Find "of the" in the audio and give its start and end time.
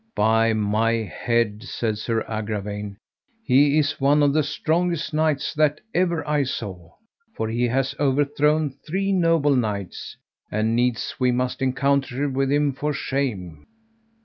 4.23-4.41